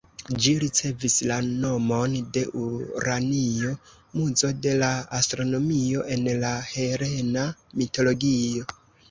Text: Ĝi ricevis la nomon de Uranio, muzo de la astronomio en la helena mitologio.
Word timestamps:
Ĝi 0.43 0.51
ricevis 0.61 1.17
la 1.31 1.35
nomon 1.49 2.15
de 2.37 2.41
Uranio, 2.61 3.75
muzo 4.21 4.51
de 4.63 4.73
la 4.85 4.89
astronomio 5.19 6.09
en 6.17 6.27
la 6.47 6.55
helena 6.73 7.47
mitologio. 7.85 8.69